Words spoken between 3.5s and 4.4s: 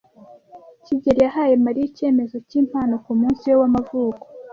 w'amavuko.